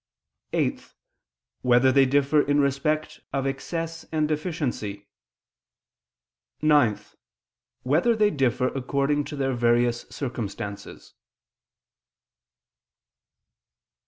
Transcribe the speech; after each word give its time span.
(8) 0.51 0.95
Whether 1.61 1.91
they 1.91 2.07
differ 2.07 2.41
in 2.41 2.59
respect 2.59 3.19
of 3.31 3.45
excess 3.45 4.03
and 4.11 4.27
deficiency? 4.27 5.07
(9) 6.63 6.99
Whether 7.83 8.15
they 8.15 8.31
differ 8.31 8.69
according 8.69 9.25
to 9.25 9.35
their 9.35 9.53
various 9.53 10.09
circumstances? 10.09 11.13